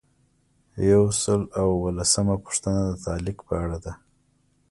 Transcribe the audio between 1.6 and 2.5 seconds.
اووه لسمه